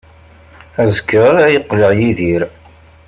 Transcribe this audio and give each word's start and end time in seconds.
Azekka 0.81 1.19
ara 1.29 1.53
yeqleɛ 1.53 1.91
Yidir. 1.99 2.41